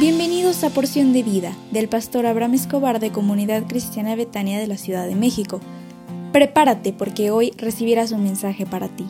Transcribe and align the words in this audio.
Bienvenidos 0.00 0.64
a 0.64 0.70
Porción 0.70 1.12
de 1.12 1.22
Vida 1.22 1.54
del 1.72 1.86
pastor 1.86 2.24
Abraham 2.24 2.54
Escobar 2.54 3.00
de 3.00 3.12
Comunidad 3.12 3.66
Cristiana 3.66 4.16
Betania 4.16 4.58
de 4.58 4.66
la 4.66 4.78
Ciudad 4.78 5.06
de 5.06 5.14
México. 5.14 5.60
Prepárate 6.32 6.94
porque 6.94 7.30
hoy 7.30 7.52
recibirás 7.58 8.10
un 8.10 8.22
mensaje 8.22 8.64
para 8.64 8.88
ti. 8.88 9.04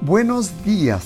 Buenos 0.00 0.64
días. 0.64 1.04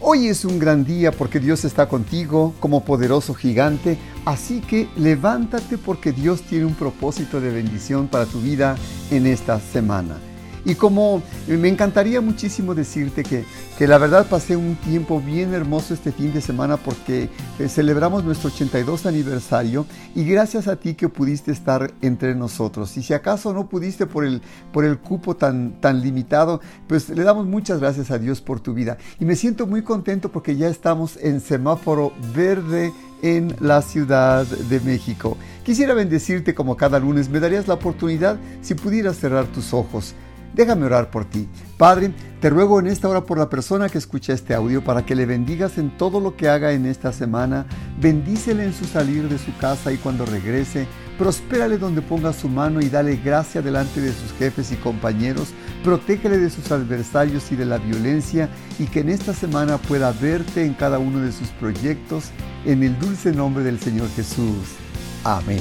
Hoy 0.00 0.28
es 0.28 0.44
un 0.44 0.60
gran 0.60 0.84
día 0.84 1.10
porque 1.10 1.40
Dios 1.40 1.64
está 1.64 1.88
contigo 1.88 2.54
como 2.60 2.84
poderoso 2.84 3.34
gigante, 3.34 3.98
así 4.24 4.60
que 4.60 4.86
levántate 4.96 5.76
porque 5.76 6.12
Dios 6.12 6.42
tiene 6.42 6.66
un 6.66 6.74
propósito 6.74 7.40
de 7.40 7.50
bendición 7.50 8.06
para 8.06 8.26
tu 8.26 8.40
vida 8.40 8.76
en 9.10 9.26
esta 9.26 9.58
semana. 9.58 10.18
Y 10.64 10.74
como 10.74 11.22
me 11.46 11.68
encantaría 11.68 12.20
muchísimo 12.20 12.74
decirte 12.74 13.22
que, 13.22 13.44
que 13.78 13.86
la 13.86 13.98
verdad 13.98 14.26
pasé 14.28 14.56
un 14.56 14.76
tiempo 14.76 15.20
bien 15.20 15.54
hermoso 15.54 15.94
este 15.94 16.12
fin 16.12 16.32
de 16.32 16.40
semana 16.40 16.76
porque 16.76 17.28
eh, 17.58 17.68
celebramos 17.68 18.24
nuestro 18.24 18.48
82 18.48 19.06
aniversario 19.06 19.86
y 20.14 20.24
gracias 20.24 20.68
a 20.68 20.76
ti 20.76 20.94
que 20.94 21.08
pudiste 21.08 21.52
estar 21.52 21.92
entre 22.02 22.34
nosotros. 22.34 22.96
Y 22.96 23.02
si 23.02 23.14
acaso 23.14 23.52
no 23.52 23.68
pudiste 23.68 24.06
por 24.06 24.24
el, 24.24 24.42
por 24.72 24.84
el 24.84 24.98
cupo 24.98 25.36
tan, 25.36 25.80
tan 25.80 26.02
limitado, 26.02 26.60
pues 26.86 27.08
le 27.08 27.22
damos 27.22 27.46
muchas 27.46 27.80
gracias 27.80 28.10
a 28.10 28.18
Dios 28.18 28.40
por 28.40 28.60
tu 28.60 28.74
vida. 28.74 28.98
Y 29.18 29.24
me 29.24 29.36
siento 29.36 29.66
muy 29.66 29.82
contento 29.82 30.30
porque 30.30 30.56
ya 30.56 30.68
estamos 30.68 31.16
en 31.16 31.40
semáforo 31.40 32.12
verde 32.34 32.92
en 33.22 33.54
la 33.60 33.82
Ciudad 33.82 34.46
de 34.46 34.80
México. 34.80 35.36
Quisiera 35.64 35.94
bendecirte 35.94 36.54
como 36.54 36.76
cada 36.76 36.98
lunes. 36.98 37.28
Me 37.28 37.40
darías 37.40 37.68
la 37.68 37.74
oportunidad 37.74 38.38
si 38.62 38.74
pudieras 38.74 39.16
cerrar 39.16 39.46
tus 39.46 39.72
ojos. 39.72 40.14
Déjame 40.54 40.86
orar 40.86 41.10
por 41.10 41.24
ti. 41.24 41.48
Padre, 41.76 42.12
te 42.40 42.50
ruego 42.50 42.80
en 42.80 42.86
esta 42.86 43.08
hora 43.08 43.24
por 43.24 43.38
la 43.38 43.48
persona 43.48 43.88
que 43.88 43.98
escucha 43.98 44.32
este 44.32 44.54
audio 44.54 44.82
para 44.82 45.06
que 45.06 45.14
le 45.14 45.26
bendigas 45.26 45.78
en 45.78 45.96
todo 45.96 46.20
lo 46.20 46.36
que 46.36 46.48
haga 46.48 46.72
en 46.72 46.86
esta 46.86 47.12
semana. 47.12 47.66
Bendícele 48.00 48.64
en 48.64 48.74
su 48.74 48.84
salir 48.84 49.28
de 49.28 49.38
su 49.38 49.56
casa 49.58 49.92
y 49.92 49.98
cuando 49.98 50.26
regrese. 50.26 50.86
Prospérale 51.18 51.78
donde 51.78 52.02
ponga 52.02 52.32
su 52.32 52.48
mano 52.48 52.80
y 52.80 52.88
dale 52.88 53.16
gracia 53.16 53.62
delante 53.62 54.00
de 54.00 54.12
sus 54.12 54.32
jefes 54.38 54.72
y 54.72 54.76
compañeros. 54.76 55.50
Protégele 55.84 56.38
de 56.38 56.50
sus 56.50 56.72
adversarios 56.72 57.52
y 57.52 57.56
de 57.56 57.66
la 57.66 57.78
violencia 57.78 58.48
y 58.78 58.86
que 58.86 59.00
en 59.00 59.10
esta 59.10 59.34
semana 59.34 59.78
pueda 59.78 60.12
verte 60.12 60.64
en 60.64 60.74
cada 60.74 60.98
uno 60.98 61.20
de 61.20 61.32
sus 61.32 61.48
proyectos. 61.48 62.30
En 62.64 62.82
el 62.82 62.98
dulce 62.98 63.32
nombre 63.32 63.62
del 63.62 63.78
Señor 63.78 64.08
Jesús. 64.16 64.76
Amén. 65.24 65.60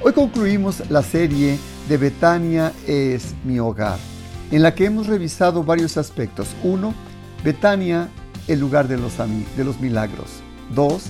Hoy 0.00 0.12
concluimos 0.12 0.88
la 0.88 1.02
serie 1.02 1.58
de 1.88 1.96
Betania 1.96 2.72
es 2.86 3.34
mi 3.44 3.58
hogar 3.58 4.11
en 4.52 4.62
la 4.62 4.74
que 4.74 4.84
hemos 4.84 5.06
revisado 5.06 5.64
varios 5.64 5.96
aspectos. 5.96 6.54
1. 6.62 6.94
Betania, 7.42 8.10
el 8.46 8.60
lugar 8.60 8.86
de 8.86 8.98
los, 8.98 9.14
de 9.16 9.64
los 9.64 9.80
milagros. 9.80 10.28
2. 10.74 11.02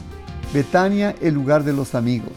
Betania, 0.54 1.14
el 1.20 1.34
lugar 1.34 1.64
de 1.64 1.72
los 1.72 1.96
amigos. 1.96 2.32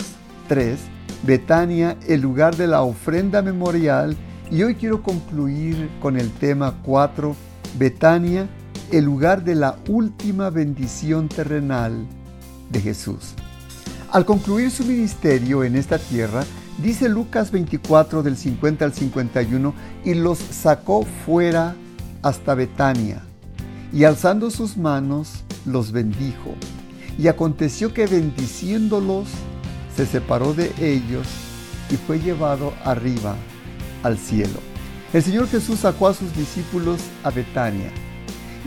3. 0.47 0.79
Betania, 1.23 1.95
el 2.07 2.21
lugar 2.21 2.55
de 2.55 2.67
la 2.67 2.81
ofrenda 2.81 3.43
memorial. 3.43 4.17
Y 4.49 4.63
hoy 4.63 4.75
quiero 4.75 5.03
concluir 5.03 5.89
con 6.01 6.17
el 6.17 6.31
tema 6.31 6.75
4. 6.83 7.35
Betania, 7.77 8.47
el 8.91 9.05
lugar 9.05 9.43
de 9.43 9.53
la 9.53 9.77
última 9.87 10.49
bendición 10.49 11.29
terrenal 11.29 12.05
de 12.71 12.81
Jesús. 12.81 13.35
Al 14.11 14.25
concluir 14.25 14.71
su 14.71 14.83
ministerio 14.85 15.63
en 15.63 15.75
esta 15.75 15.99
tierra, 15.99 16.43
Dice 16.77 17.07
Lucas 17.07 17.51
24 17.51 18.21
del 18.21 18.35
50 18.35 18.83
al 18.83 18.93
51, 18.93 19.73
y 20.03 20.13
los 20.13 20.39
sacó 20.39 21.03
fuera 21.25 21.75
hasta 22.21 22.53
Betania, 22.53 23.21
y 23.93 24.03
alzando 24.03 24.51
sus 24.51 24.75
manos 24.75 25.45
los 25.65 25.91
bendijo. 25.91 26.53
Y 27.17 27.29
aconteció 27.29 27.93
que 27.93 28.07
bendiciéndolos, 28.07 29.27
se 29.95 30.05
separó 30.05 30.53
de 30.53 30.73
ellos 30.81 31.25
y 31.89 31.95
fue 31.95 32.19
llevado 32.19 32.73
arriba 32.83 33.35
al 34.03 34.17
cielo. 34.17 34.59
El 35.13 35.23
Señor 35.23 35.47
Jesús 35.47 35.79
sacó 35.79 36.09
a 36.09 36.13
sus 36.13 36.35
discípulos 36.35 36.99
a 37.23 37.29
Betania 37.29 37.89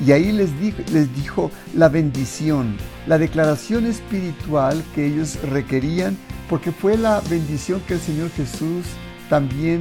y 0.06 0.12
ahí 0.12 0.32
les 0.32 0.50
les 0.92 1.14
dijo 1.14 1.50
la 1.74 1.88
bendición, 1.88 2.76
la 3.06 3.18
declaración 3.18 3.84
espiritual 3.84 4.82
que 4.94 5.06
ellos 5.06 5.38
requerían 5.42 6.16
porque 6.48 6.72
fue 6.72 6.97
la 6.97 7.20
bendición 7.28 7.81
que 7.86 7.94
el 7.94 8.00
Señor 8.00 8.31
Jesús 8.31 8.86
también 9.28 9.81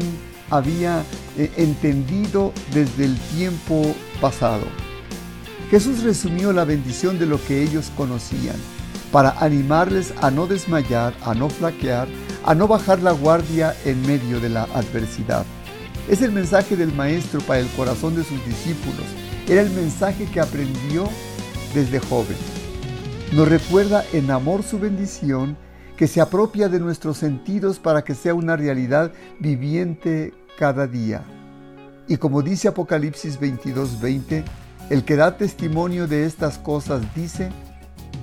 había 0.50 1.04
eh, 1.38 1.52
entendido 1.58 2.54
desde 2.74 3.06
el 3.06 3.18
tiempo 3.36 3.96
pasado. 4.22 4.66
Jesús 5.70 6.04
resumió 6.04 6.54
la 6.54 6.64
bendición 6.64 7.20
de 7.20 7.26
lo 7.26 7.44
que 7.44 7.62
ellos 7.62 7.92
conocían 7.96 8.56
para 9.12 9.32
animarles 9.40 10.14
a 10.22 10.32
no 10.32 10.48
desmayar, 10.48 11.14
a 11.24 11.34
no 11.34 11.50
flaquear, 11.50 12.08
a 12.46 12.56
no 12.56 12.68
bajar 12.68 13.02
la 13.02 13.12
guardia 13.12 13.76
en 13.86 14.02
medio 14.06 14.40
de 14.40 14.50
la 14.50 14.64
adversidad. 14.64 15.46
Es 16.10 16.22
el 16.22 16.32
mensaje 16.32 16.78
del 16.78 16.94
Maestro 16.94 17.42
para 17.42 17.60
el 17.60 17.68
corazón 17.70 18.16
de 18.16 18.24
sus 18.24 18.44
discípulos. 18.46 19.06
Era 19.48 19.62
el 19.62 19.70
mensaje 19.72 20.26
que 20.26 20.40
aprendió 20.40 21.10
desde 21.74 22.00
joven. 22.00 22.38
Nos 23.34 23.48
recuerda 23.50 24.06
en 24.14 24.32
amor 24.32 24.64
su 24.64 24.80
bendición 24.80 25.58
que 25.98 26.08
se 26.08 26.22
apropia 26.22 26.70
de 26.70 26.80
nuestros 26.80 27.18
sentidos 27.18 27.80
para 27.80 28.04
que 28.04 28.14
sea 28.14 28.36
una 28.36 28.56
realidad 28.56 29.12
viviente 29.40 30.34
cada 30.58 30.86
día. 30.86 31.24
Y 32.08 32.18
como 32.18 32.44
dice 32.44 32.68
Apocalipsis 32.68 33.40
22:20, 33.40 34.44
el 34.92 35.04
que 35.04 35.16
da 35.16 35.36
testimonio 35.38 36.08
de 36.08 36.26
estas 36.26 36.60
cosas 36.60 37.02
dice, 37.16 37.50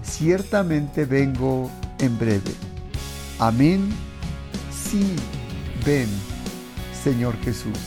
ciertamente 0.02 1.04
vengo 1.04 1.68
en 1.98 2.16
breve. 2.16 2.52
Amén. 3.40 3.90
Sí, 4.72 5.16
ven, 5.84 6.08
Señor 7.02 7.36
Jesús. 7.42 7.78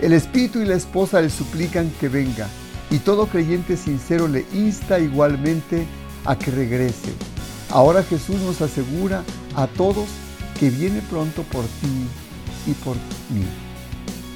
El 0.00 0.12
Espíritu 0.12 0.60
y 0.60 0.66
la 0.66 0.76
esposa 0.76 1.20
le 1.20 1.30
suplican 1.30 1.90
que 1.98 2.08
venga, 2.08 2.46
y 2.90 2.98
todo 2.98 3.26
creyente 3.26 3.76
sincero 3.76 4.28
le 4.28 4.44
insta 4.52 5.00
igualmente 5.00 5.86
a 6.24 6.36
que 6.36 6.50
regrese 6.50 7.37
Ahora 7.70 8.02
Jesús 8.02 8.36
nos 8.40 8.62
asegura 8.62 9.22
a 9.54 9.66
todos 9.66 10.08
que 10.58 10.70
viene 10.70 11.02
pronto 11.02 11.42
por 11.42 11.64
ti 11.64 12.06
y 12.66 12.72
por 12.72 12.96
mí. 12.96 13.44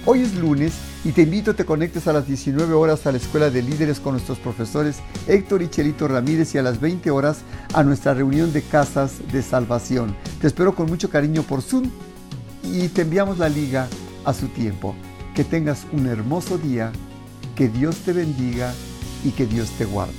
Hoy 0.04 0.20
es 0.20 0.34
lunes 0.34 0.74
y 1.04 1.12
te 1.12 1.22
invito 1.22 1.50
a 1.50 1.54
que 1.54 1.62
te 1.62 1.66
conectes 1.66 2.06
a 2.06 2.12
las 2.12 2.26
19 2.26 2.74
horas 2.74 3.06
a 3.06 3.12
la 3.12 3.18
Escuela 3.18 3.50
de 3.50 3.62
Líderes 3.62 4.00
con 4.00 4.12
nuestros 4.12 4.38
profesores 4.38 4.98
Héctor 5.26 5.62
y 5.62 5.68
Chelito 5.68 6.08
Ramírez 6.08 6.54
y 6.54 6.58
a 6.58 6.62
las 6.62 6.80
20 6.80 7.10
horas 7.10 7.38
a 7.72 7.82
nuestra 7.82 8.12
reunión 8.12 8.52
de 8.52 8.62
casas 8.62 9.14
de 9.32 9.42
salvación. 9.42 10.14
Te 10.40 10.46
espero 10.46 10.74
con 10.74 10.86
mucho 10.86 11.08
cariño 11.08 11.42
por 11.42 11.62
Zoom 11.62 11.90
y 12.64 12.88
te 12.88 13.02
enviamos 13.02 13.38
la 13.38 13.48
liga 13.48 13.88
a 14.24 14.34
su 14.34 14.48
tiempo. 14.48 14.94
Que 15.34 15.44
tengas 15.44 15.86
un 15.92 16.06
hermoso 16.06 16.58
día, 16.58 16.92
que 17.56 17.68
Dios 17.68 17.96
te 18.04 18.12
bendiga 18.12 18.74
y 19.24 19.30
que 19.30 19.46
Dios 19.46 19.70
te 19.70 19.86
guarde. 19.86 20.12